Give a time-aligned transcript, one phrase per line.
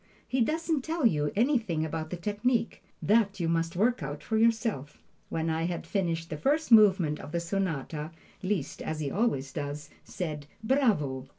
[0.27, 5.03] He doesn't tell you anything about the technique; that you must work out for yourself.
[5.29, 8.09] When I had finished the first movement of the sonata,
[8.41, 11.27] Liszt, as he always does, said "Bravo!"